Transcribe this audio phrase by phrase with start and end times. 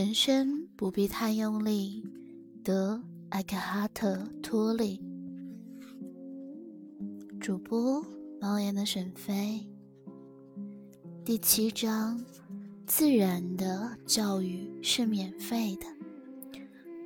[0.00, 2.02] 人生不必太用力，
[2.64, 4.98] 德艾克哈特·托利。
[7.38, 8.02] 主播：
[8.40, 9.68] 猫眼的沈飞。
[11.22, 12.18] 第七章：
[12.86, 15.86] 自然的教育是免费的。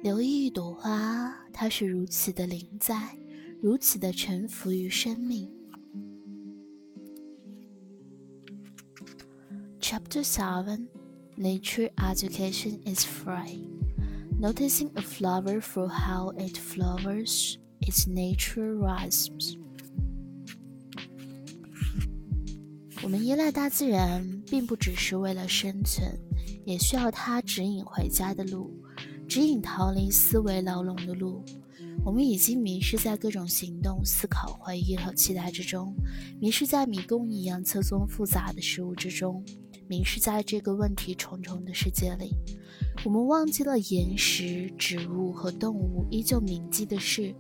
[0.01, 3.19] 留意一朵花，它是如此的灵在，
[3.61, 5.51] 如此的臣服于生命。
[9.81, 10.87] Chapter Seven.
[11.37, 13.67] Nature education is free.
[14.39, 19.57] Noticing a flower for how it flowers, its nature rhymes.
[23.03, 26.17] 我们依赖大自然，并不只是为了生存，
[26.65, 28.71] 也需要它指引回家的路，
[29.27, 31.45] 指引逃离思维牢笼的路。
[32.05, 35.97] 我们已经迷失在各种行动、思考、回忆和期待之中，
[36.41, 39.45] 迷失在迷宫一样错综复杂的事物之中。
[39.89, 42.35] 迷失在这个问题重重的世界里，
[43.05, 47.35] 我们忘记了岩石、植物和动物依旧铭记的事，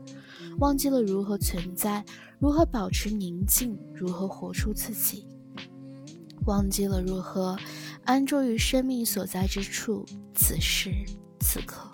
[0.58, 2.04] 忘记了如何存在，
[2.38, 5.26] 如何保持宁静，如何活出自己，
[6.46, 7.56] 忘记了如何
[8.04, 10.90] 安住于生命所在之处，此时
[11.40, 11.93] 此刻。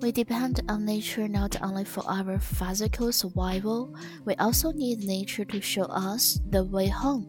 [0.00, 3.92] We depend on nature not only for our physical survival,
[4.24, 7.26] we also need nature to show us the way home,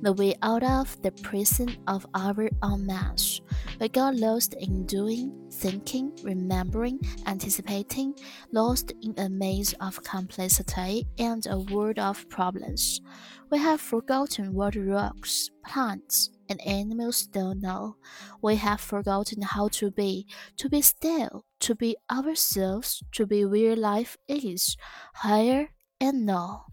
[0.00, 3.40] the way out of the prison of our own mess.
[3.83, 8.13] We got lost in doing, thinking, remembering, anticipating,
[8.51, 13.01] lost in a maze of complexity and a world of problems.
[13.49, 17.95] We have forgotten what rocks, plants, and animals don't know.
[18.41, 23.75] We have forgotten how to be, to be still, to be ourselves, to be where
[23.75, 24.75] life is,
[25.13, 25.69] higher
[25.99, 26.65] and now.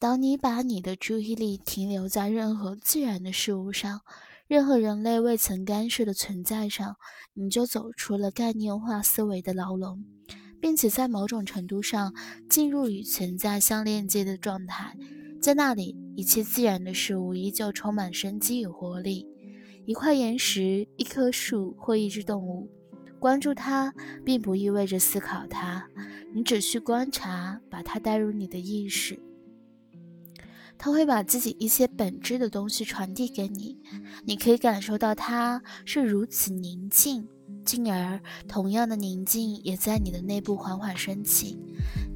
[0.00, 4.00] 当你把你的注意力停留在任何自然的事物上，
[4.47, 6.97] 任何人类未曾干涉的存在上，
[7.33, 10.03] 你就走出了概念化思维的牢笼，
[10.59, 12.13] 并且在某种程度上
[12.49, 14.95] 进入与存在相链接的状态。
[15.41, 19.27] 在那里，一切自然的事物依旧充满生机与活力。
[19.85, 22.69] 一块岩石、一棵树或一只动物，
[23.19, 25.87] 关注它并不意味着思考它，
[26.33, 29.19] 你只需观察，把它带入你的意识。
[30.83, 33.79] 它会把自己一些本质的东西传递给你，
[34.25, 37.25] 你可以感受到它是如此宁静，
[37.63, 41.57] 进而同样的宁静也在你的内部缓缓升起。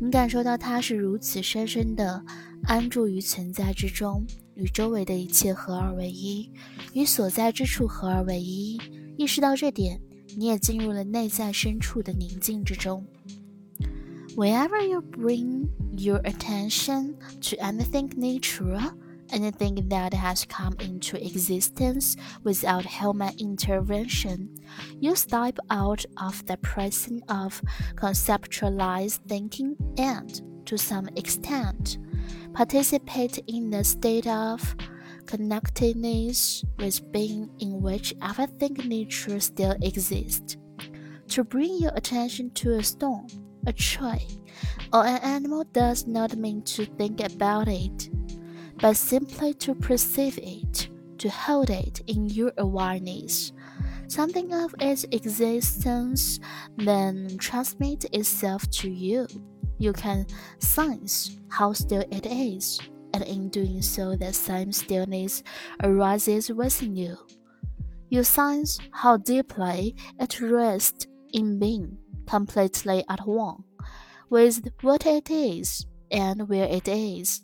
[0.01, 2.21] 你感受到它是如此深深的。
[2.63, 4.25] 安住于存在之中，
[4.55, 6.51] 与周围的一切合二为一，
[6.91, 8.77] 与所在之处合二为一。
[9.15, 10.01] 意识到这点，
[10.35, 13.07] 你也进入了内在深处的宁静之中。
[14.35, 15.67] Wherever you bring
[15.99, 18.93] your attention to anything natural,
[19.31, 24.55] anything that has come into existence without human intervention,
[24.99, 27.61] you step out of the prison of
[27.95, 31.97] conceptualized thinking and, to some extent,
[32.53, 34.75] participate in the state of
[35.25, 40.57] connectedness with being in which everything nature still exists.
[41.29, 43.27] To bring your attention to a stone,
[43.65, 44.25] a tree,
[44.93, 48.09] or an animal does not mean to think about it,
[48.79, 53.53] but simply to perceive it, to hold it in your awareness.
[54.07, 56.39] Something of its existence
[56.77, 59.27] then transmits itself to you
[59.79, 60.25] you can
[60.59, 62.79] sense how still it is,
[63.13, 65.43] and in doing so, that same stillness
[65.83, 67.17] arises within you.
[68.09, 73.63] You sense how deeply it rests in being completely at one
[74.28, 77.40] with what it is and where it is.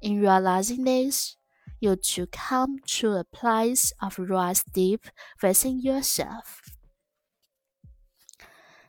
[0.00, 1.36] In realizing this,
[1.80, 5.00] you to come to a place of rest deep
[5.40, 6.60] within yourself.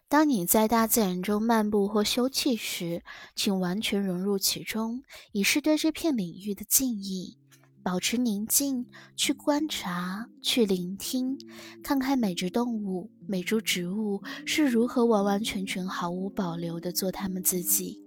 [0.10, 3.04] 当你在大自然中漫步或休憩时，
[3.36, 5.04] 请完全融入其中，
[5.34, 7.38] 以示对这片领域的敬意。
[7.83, 8.87] 保持宁静，
[9.17, 11.39] 去观察，去聆听，
[11.83, 18.03] 看看每只动物、每株植物是如何完完全全、毫无保留地做他们自己。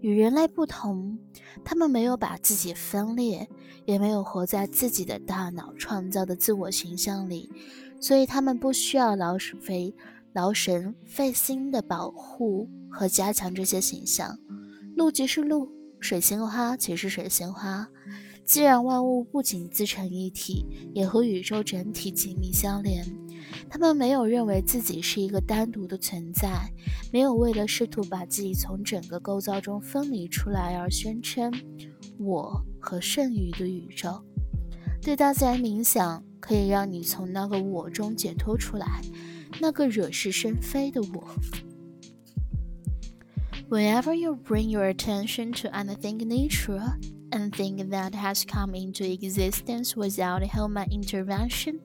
[0.00, 1.18] 与人类不同，
[1.64, 3.48] 他们没有把自己分裂，
[3.84, 7.50] 也没有活在自己的大脑创造的自我形象里，
[8.00, 9.94] 所以他们不需要老肥。
[10.34, 14.38] 劳神费心地保护和加强这些形象。
[14.96, 15.70] 鹿即是鹿，
[16.00, 17.86] 水仙花即是水仙花。
[18.44, 23.04] 自然万物不仅自成一体，也和宇宙整体紧密相连。
[23.68, 26.70] 他们没有认为自己是一个单独的存在，
[27.12, 31.52] 没有为了试图把自己从整个构造中分离出来而宣称
[32.18, 34.22] “我和剩余的宇宙”。
[35.00, 39.00] 对大自然冥想可以让你从那个我中解脱出来，
[39.60, 41.28] 那个惹是生非的我。
[43.68, 46.98] Whenever you bring your attention to anything in nature,
[47.32, 51.80] anything that has come into existence without human intervention,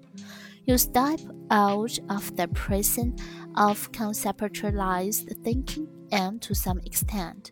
[0.66, 3.16] you step out of the prison
[3.56, 7.52] of conceptualized thinking and, to some extent,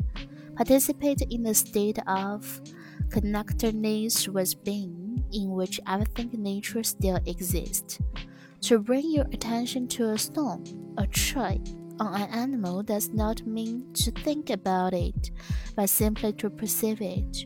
[0.56, 2.62] participate in the state of
[3.09, 8.00] connectedness with being in which everything nature still exists.
[8.62, 11.62] To bring your attention to a stone, a tree,
[12.00, 15.31] on an animal does not mean to think about it,
[15.75, 17.45] but simply to perceive it,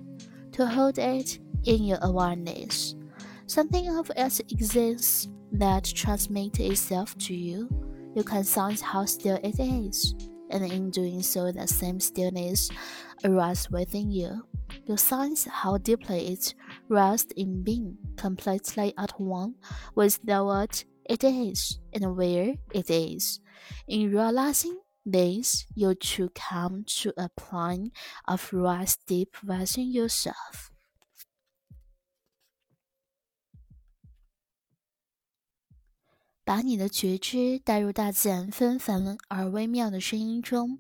[0.59, 2.94] to hold it in your awareness.
[3.47, 7.69] Something of it exists that transmits itself to you.
[8.13, 10.15] You can sense how still it is,
[10.50, 12.69] and in doing so, the same stillness
[13.23, 14.45] arises within you.
[14.83, 16.53] You sense how deeply it
[16.89, 19.56] rests in being completely at one
[19.95, 23.39] with the what it is and where it is.
[23.88, 27.92] In realizing this, you to come to a point
[28.25, 30.69] of rest deep within yourself.
[36.44, 40.80] 把你的觉知带入大自然纷繁而微妙的声音中，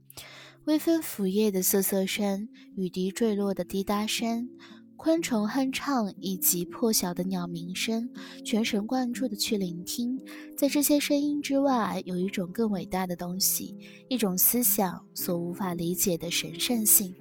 [0.65, 4.49] 微风拂叶的瑟瑟声，雨滴坠落的滴答声，
[5.01, 8.09] 昆虫哼唱以及破晓的鸟鸣声，
[8.43, 10.19] 全神贯注地去聆听。
[10.57, 13.77] 在这些声音之外，有一种更伟大的东西，
[14.09, 17.15] 一种思想所无法理解的神圣性。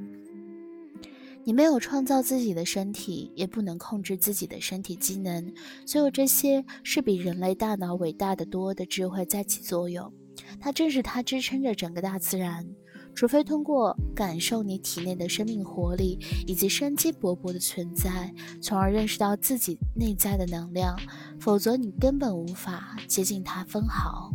[1.45, 5.55] 你没有创造自己的身体，也不能控制自己的身体机能。
[5.87, 10.13] 所有这些是比人类大脑伟大的多的智慧在起作用。
[10.59, 12.69] 它正是它支撑着整个大自然。
[13.16, 16.18] 除非通过感受你体内的生命活力
[16.48, 20.98] 以及生机勃勃的存在，从而认识到自己内在的能量，
[21.40, 24.32] 否则你根本无法接近它分毫。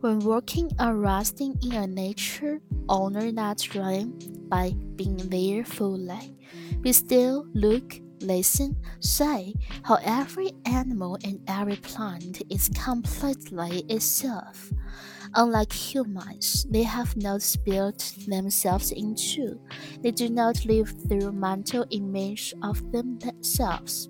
[0.00, 4.12] When working or resting in a nature, honor that dream
[4.48, 6.36] by being there fully.
[6.82, 14.70] Be still, look, listen, say how every animal and every plant is completely itself.
[15.33, 19.59] Unlike humans, they have not split themselves into.
[20.01, 24.09] They do not live through mental image of themselves.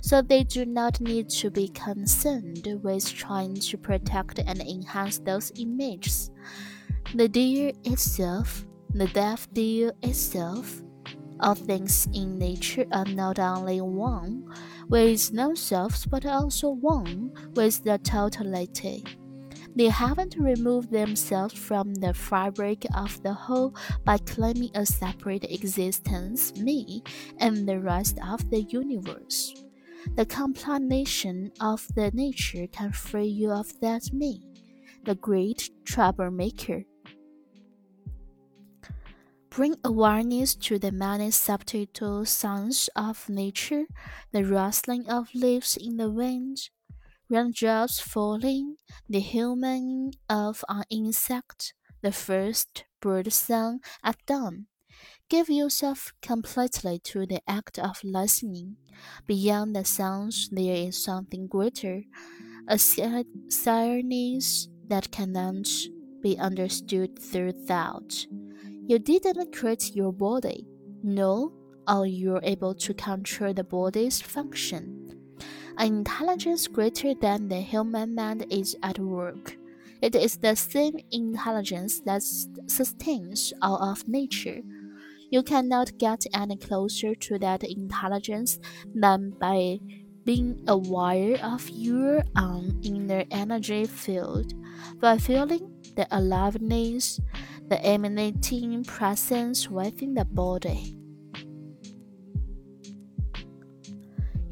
[0.00, 5.52] So they do not need to be concerned with trying to protect and enhance those
[5.56, 6.30] images.
[7.14, 10.82] The deer itself, the deaf deer itself,
[11.40, 14.44] all things in nature are not only one
[14.88, 19.04] with themselves but also one with the totality.
[19.76, 23.76] They haven't removed themselves from the fabric of the whole
[24.06, 27.02] by claiming a separate existence, me,
[27.36, 29.52] and the rest of the universe.
[30.14, 34.40] The compilation of the nature can free you of that me,
[35.04, 36.84] the great troublemaker.
[39.50, 43.84] Bring awareness to the many subtle sounds of nature,
[44.32, 46.70] the rustling of leaves in the wind,
[47.28, 48.76] raindrops falling,
[49.08, 54.66] the humming of an insect, the first bird song at dawn.
[55.28, 58.76] Give yourself completely to the act of listening.
[59.26, 62.02] Beyond the sounds, there is something greater,
[62.68, 65.68] a silence that cannot
[66.22, 68.26] be understood through thought.
[68.86, 70.66] You didn't create your body,
[71.02, 71.52] no,
[71.88, 74.95] or you're able to control the body's function.
[75.78, 79.56] An intelligence greater than the human mind is at work.
[80.00, 84.60] It is the same intelligence that sustains all of nature.
[85.30, 88.58] You cannot get any closer to that intelligence
[88.94, 89.80] than by
[90.24, 94.54] being aware of your own inner energy field,
[95.00, 97.20] by feeling the aliveness,
[97.68, 100.96] the emanating presence within the body.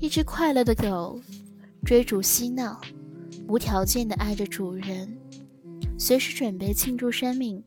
[0.05, 1.19] 一只快乐的狗，
[1.83, 2.79] 追逐嬉闹，
[3.49, 5.17] 无条件的爱着主人，
[5.99, 7.63] 随时准备庆祝生命，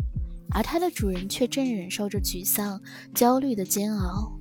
[0.51, 2.79] 而它的主人却正忍受着沮丧、
[3.15, 4.39] 焦虑的煎熬，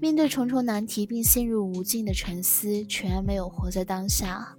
[0.00, 4.56] 面对重重难题并陷入无尽的沉思，全然没有活在当下。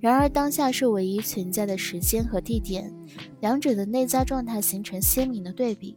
[0.00, 2.90] 然而，当下是唯一存在的时间和地点，
[3.42, 5.94] 两者的内在状态形成鲜明的对比，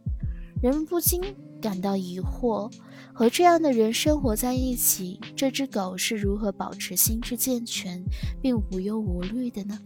[0.62, 1.22] 人们不禁
[1.63, 2.71] 感到疑惑。
[3.13, 8.01] 和这样的人生活在一起，这只狗是如何保持心智健全
[8.41, 9.77] 并无忧无虑的呢？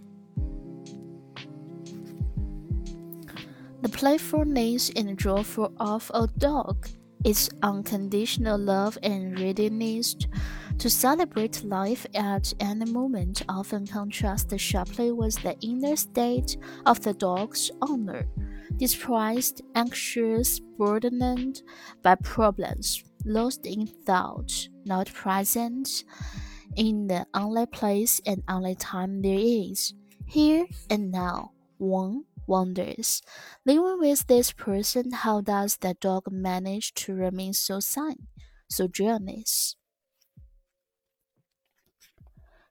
[3.82, 6.76] The playfulness and joyful of a dog
[7.24, 10.14] its unconditional love and readiness
[10.78, 17.14] to celebrate life at any moment often contrasts sharply with the inner state of the
[17.14, 18.26] dog's owner,
[18.79, 21.63] despised, anxious, burdened
[22.03, 26.05] by problems, lost in thought, not present
[26.77, 29.95] in the only place and only time there is,
[30.27, 31.53] here and now.
[31.79, 33.23] One wonders,
[33.65, 38.27] living with this person, how does that dog manage to remain so sane,
[38.69, 39.77] so joyous?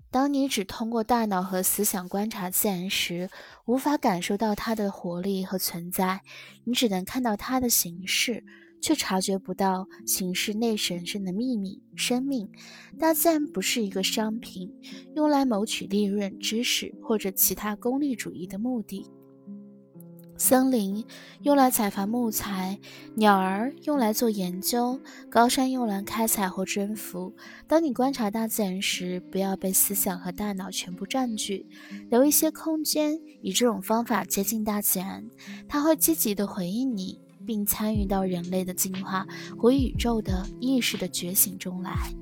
[0.09, 3.29] 当你只通过大脑和思想观察自然时，
[3.65, 6.21] 无法感受到它的活力和存在，
[6.63, 8.43] 你只能看到它的形式。
[8.79, 11.81] 却察觉不到形式内神圣的秘密。
[11.95, 12.47] 生命，
[12.99, 14.71] 大自然不是一个商品，
[15.15, 19.09] 用来谋取利润、知识或者其他功利主义的目的。
[20.37, 21.03] 森林
[21.41, 22.79] 用来采伐木材，
[23.15, 27.33] 鸟儿用来做研究，高山用来开采或征服。
[27.67, 31.65] 当你观察大自然时，不要被思想和大脑全部占据，
[32.09, 35.27] 留一些空间，以这种方法接近大自然，
[35.67, 37.19] 它会积极的回应你。
[37.45, 39.25] 并参与到人类的进化
[39.57, 42.13] 和宇宙的意识的觉醒中来。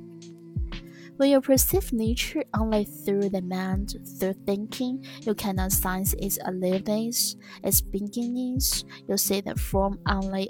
[1.18, 7.38] When you perceive nature only through the mind, through thinking, you cannot sense its aliveness,
[7.64, 8.84] its beginnings.
[9.08, 10.50] You see the form only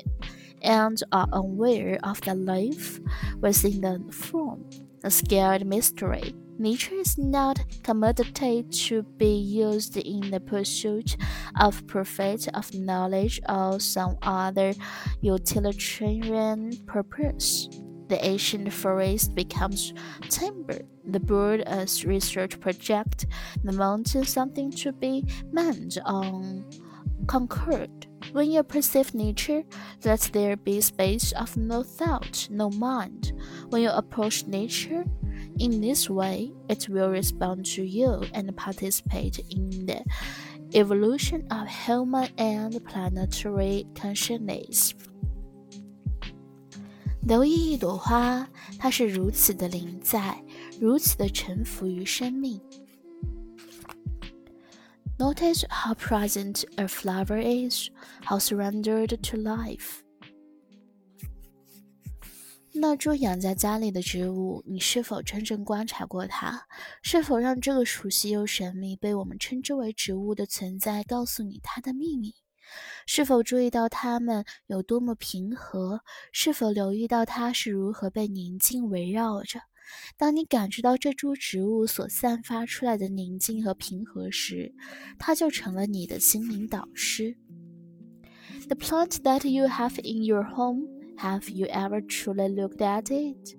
[0.64, 3.00] and are unaware of the life
[3.42, 4.66] within the form,
[5.04, 6.34] a scared mystery.
[6.58, 11.16] Nature is not commodity to be used in the pursuit
[11.60, 14.74] of profit, of knowledge, or some other
[15.22, 17.70] utilitarian purpose.
[18.08, 19.94] The ancient forest becomes
[20.30, 23.26] timber, the bird a research project,
[23.64, 26.66] the mountain something to be manned on
[27.28, 28.08] conquered.
[28.32, 29.64] When you perceive nature,
[30.04, 33.34] let there be space of no thought, no mind.
[33.70, 35.06] When you approach nature,
[35.60, 40.04] in this way, it will respond to you and participate in the
[40.74, 44.94] evolution of human and planetary consciousness.
[47.26, 50.40] 留意一朵花，它是如此的临在，
[50.80, 52.62] 如此的臣服于生命。
[55.18, 57.90] Notice how present a flower is,
[58.24, 60.02] how surrendered to life.
[62.74, 66.62] 那株养在家里的植物，你是否真正观察过它？
[67.02, 72.36] 是否让这个熟悉又神秘、被我们称之为植物的存在告诉你它的秘密？
[73.06, 76.02] 是否注意到它们有多么平和？
[76.32, 79.60] 是否留意到它是如何被宁静围绕着？
[80.18, 84.74] 当你感知到这株植物所散发出来的宁静和平和时，
[85.20, 87.38] 它就成了你的心灵导师。
[88.68, 90.88] The plant that you have in your home.
[91.18, 93.56] Have you ever truly looked at it?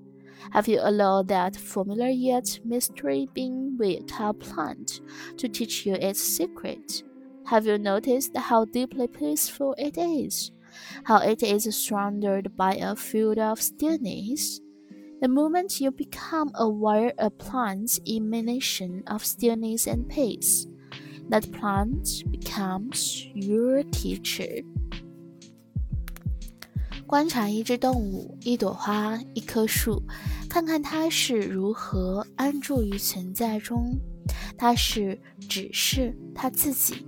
[0.53, 5.01] Have you allowed that familiar yet mystery being with a plant
[5.39, 7.06] to teach you its secret?
[7.46, 10.52] Have you noticed how deeply peaceful it is?
[11.04, 14.62] How it is surrounded by a field of stillness?
[15.20, 20.66] The moment you become aware of plant's emanation of stillness and peace,
[21.30, 24.64] that plant becomes your teacher.
[27.06, 30.02] 观察一只动物、一朵花、一棵树，
[30.50, 34.00] 看看它是如何安住于存在中。
[34.58, 37.06] 它是只是它自己，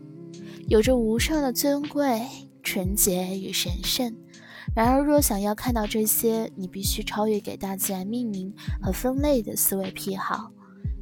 [0.68, 2.20] 有着无上的尊贵、
[2.62, 4.14] 纯洁与神圣。
[4.76, 10.52] 然而，若想要看到这些，你必须超越给大自然命名和分类的思维癖好。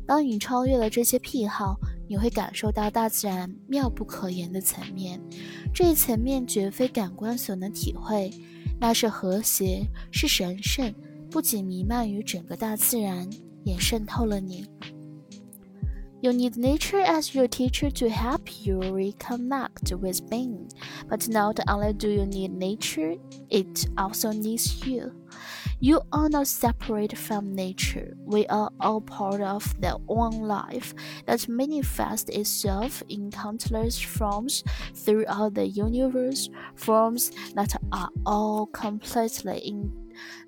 [0.06, 1.74] 当你超越了这些癖好，
[2.08, 5.20] 你会感受到大自然妙不可言的层面。
[5.74, 8.30] 这一层面绝非感官所能体会。
[8.78, 10.94] 那是和谐，是神圣，
[11.28, 13.28] 不仅弥漫于整个大自然，
[13.64, 14.64] 也渗透了你。
[16.26, 20.68] You need nature as your teacher to help you reconnect with being,
[21.08, 23.14] but not only do you need nature,
[23.48, 25.14] it also needs you.
[25.78, 28.16] You are not separate from nature.
[28.24, 30.94] We are all part of that one life
[31.26, 34.64] that manifests itself in countless forms
[34.94, 39.62] throughout the universe, forms that are all completely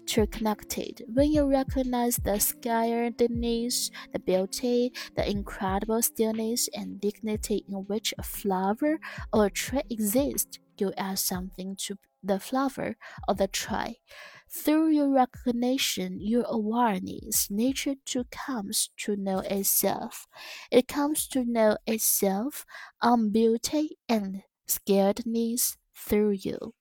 [0.01, 1.05] interconnected.
[1.09, 8.23] When you recognize the scaredness, the beauty, the incredible stillness and dignity in which a
[8.23, 8.99] flower
[9.33, 12.97] or a tree exists, you add something to the flower
[13.29, 14.01] or the tree.
[14.51, 20.27] Through your recognition, your awareness, nature too comes to know itself.
[20.71, 22.65] It comes to know itself
[23.01, 26.75] on beauty and scaredness through you.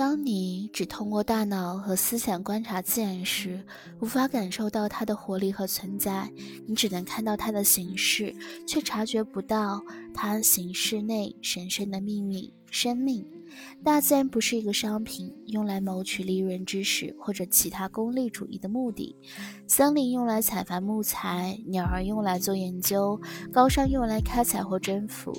[0.00, 3.62] 当你只通过大脑和思想观察自然时，
[4.00, 6.32] 无法感受到它的活力和存在。
[6.66, 8.34] 你只能看到它的形式，
[8.66, 13.22] 却察觉不到它形式内神圣的秘密——生命。
[13.84, 19.14] 大自然不是一个商品，用来谋取利润、知识或者其他功利主义的目的。
[19.66, 23.20] 森林用来采伐木材，鸟儿用来做研究，
[23.52, 25.30] 高山用来开采或征服。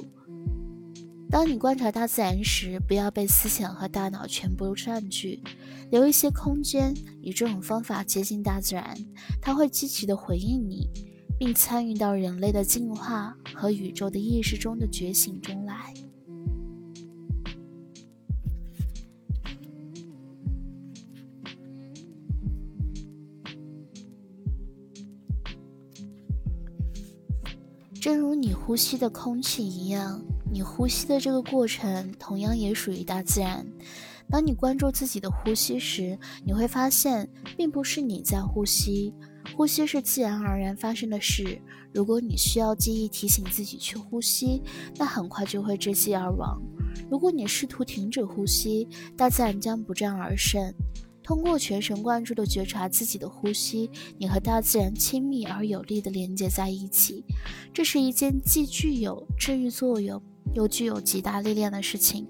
[1.31, 5.41] 当你观察大自然时，不要被思想和大脑全部占据，
[5.89, 8.93] 留一些空间，以这种方法接近大自然，
[9.41, 10.89] 它会积极的回应你，
[11.39, 15.93] 并参与到人类的进化和宇宙的意识中的觉醒中来。
[28.01, 30.21] 正如你呼吸的空气一样。
[30.51, 33.65] 你呼吸的这个过程同样也属于大自然。
[34.29, 39.13] 当你关注自己的呼吸时，你会发现，并不是你在呼吸，
[39.55, 41.61] 呼吸是自然而然发生的事。
[41.93, 44.61] 如果你需要记忆提醒自己去呼吸，
[44.97, 46.61] 那很快就会窒息而亡。
[47.09, 50.73] 如果你试图停止呼吸，大自然将不战而胜。
[51.23, 57.23] 通过全神贯注地觉察自己的呼吸，你和大自然亲密而有力地连接在一起。
[57.73, 60.21] 这是一件既具有治愈作用。
[60.53, 62.25] 又具有极大力量的事情，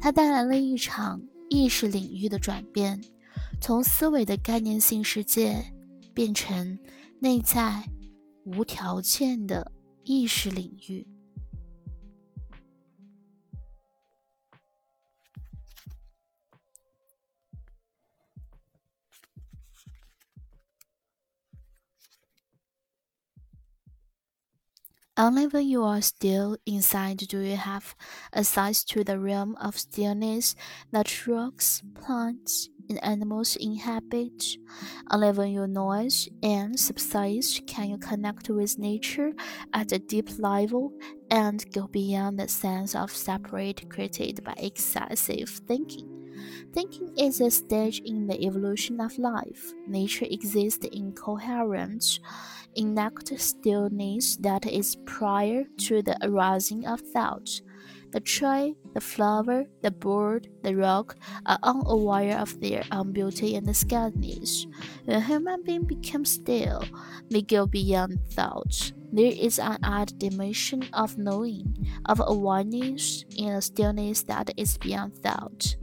[0.00, 3.00] 它带来了一场意识领域的转变，
[3.60, 5.64] 从思维的概念性世界
[6.14, 6.78] 变成
[7.20, 7.82] 内在
[8.44, 9.72] 无条件的
[10.04, 11.06] 意识领域。
[25.18, 27.96] Only when you are still inside do you have
[28.32, 30.54] access to the realm of stillness
[30.92, 34.56] that rocks, plants, and animals inhabit.
[35.10, 39.32] Only when your noise and subsides can you connect with nature
[39.74, 40.92] at a deep level
[41.32, 46.17] and go beyond the sense of separate created by excessive thinking.
[46.72, 49.72] Thinking is a stage in the evolution of life.
[49.86, 52.20] Nature exists in coherent,
[52.74, 57.60] inactive stillness that is prior to the arising of thought.
[58.10, 63.76] The tree, the flower, the bird, the rock are unaware of their own beauty and
[63.76, 64.40] scarcity.
[65.04, 66.84] When human being becomes still,
[67.30, 68.92] they go beyond thought.
[69.10, 75.14] There is an added dimension of knowing, of awareness in a stillness that is beyond
[75.16, 75.76] thought.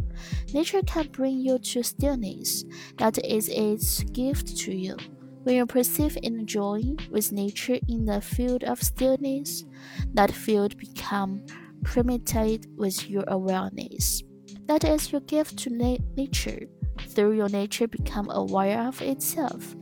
[0.54, 2.64] Nature can bring you to stillness.
[2.98, 4.98] That is its gift to you.
[5.44, 9.66] When you perceive and enjoy with nature in the field of stillness,
[10.14, 11.52] that field becomes
[11.84, 14.24] permeated with your awareness.
[14.66, 16.68] That is your gift to na nature
[17.09, 19.75] Through your nature become aware of itself.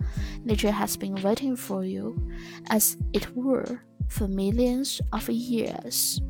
[0.44, 2.16] Nature has been waiting for you,
[2.70, 6.20] as it were, for millions of years.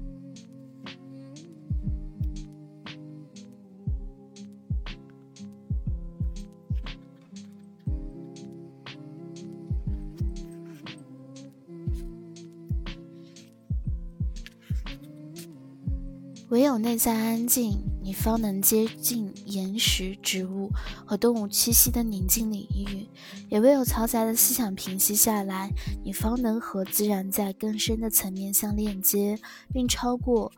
[16.51, 20.70] 唯有内在安静， 你方能接近岩石、植物
[21.06, 23.08] 和动物栖息的宁静领域；
[23.50, 25.70] 也唯有嘈杂的思想平息下来，
[26.04, 29.40] 你方能和自然在更深的层面相链接，
[29.72, 30.52] 并超过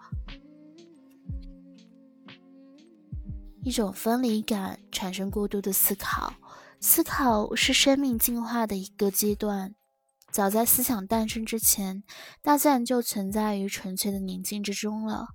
[3.64, 6.34] 一种分离感，产生过度的思考。
[6.80, 9.76] 思考是生命进化的一个阶段。
[10.32, 12.04] 早在思想诞生之前，
[12.42, 15.28] 大自然就存在于纯粹的宁静之中了。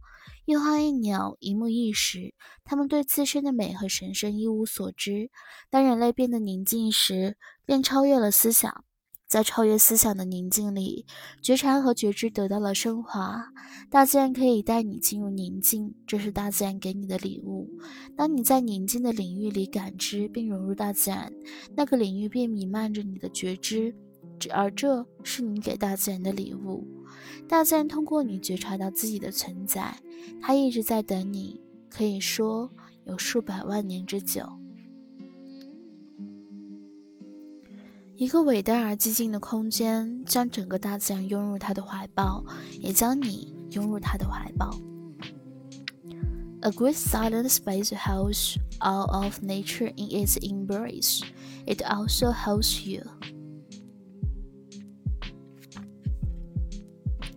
[0.44, 5.30] 一花一鸟，一木一石，它们对自身的美和神圣一无所知。
[5.70, 8.84] 当人类变得宁静时，便超越了思想。
[9.28, 11.06] 在超越思想的宁静里，
[11.40, 13.44] 觉察和觉知得到了升华。
[13.88, 17.70] 大自然可以带你进入宁静，这是大自然给你的礼物。
[18.16, 21.32] 当你在宁静的领域里感知并融入大自然，
[21.76, 23.94] 那个领域便弥漫着你的觉知，
[24.50, 26.84] 而这是你给大自然的礼物。
[27.48, 29.96] 大自然通过你觉察到自己的存在，
[30.40, 32.70] 它一直在等你，可以说
[33.04, 34.48] 有数百万年之久。
[38.16, 42.44] 一个伟大而寂静的空间，将整个大自然拥入它的怀抱，
[42.78, 44.78] 也将你拥入它的怀抱。
[46.62, 51.22] A great silent space holds all of nature in its embrace.
[51.66, 53.02] It also holds you.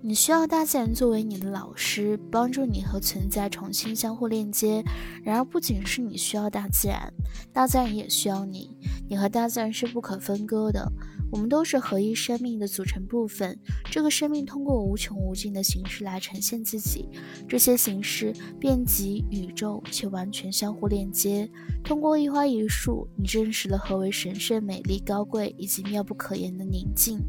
[0.05, 4.83] 你需要大自然作为你的老师，帮助你和存在重新相互链接。
[5.23, 7.13] 然而，不仅是你需要大自然，
[7.53, 8.69] 大自然也需要你。
[9.07, 10.91] 你和大自然是不可分割的。
[11.33, 13.59] 我们都是合一生命的组成部分。
[13.85, 17.09] 这个生命通过无穷无尽的形式来呈现自己，
[17.49, 21.49] 这些形式遍及宇宙且完全相互链接。
[21.83, 27.19] 通过一花一树，你认识了何为神圣、美丽、高贵以及妙不可言的宁静。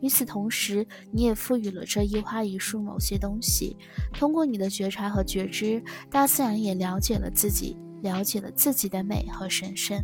[0.00, 3.76] 与此同时，你也赋予了这一花一树某些东西。
[4.12, 10.02] 通过你的觉察和觉知，大自然也了解了自己，了解了自己的美和神圣。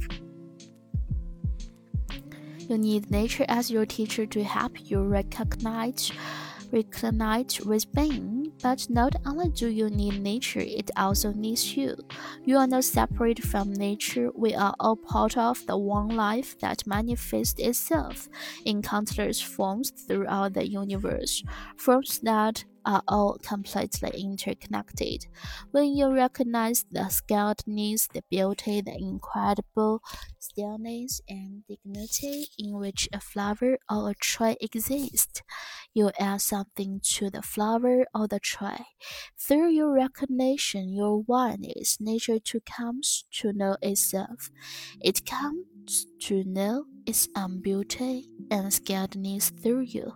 [2.68, 6.12] You need nature as your teacher to help you recognize
[6.72, 8.52] recognize with being.
[8.62, 11.96] But not only do you need nature, it also needs you.
[12.44, 14.30] You are not separate from nature.
[14.34, 18.28] We are all part of the one life that manifests itself
[18.64, 21.42] in countless forms throughout the universe.
[21.76, 25.26] Forms that are all completely interconnected.
[25.72, 30.00] When you recognize the scarceness, the beauty, the incredible
[30.38, 35.42] stillness and dignity in which a flower or a tree exists,
[35.92, 38.86] you add something to the flower or the tree.
[39.38, 44.50] Through your recognition, your oneness, nature too comes to know itself.
[45.00, 50.14] It comes to know its own beauty and scaredness through you.